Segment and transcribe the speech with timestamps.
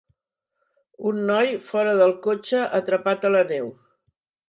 [1.09, 3.75] Un noi fora del cotxe atrapat a la neu.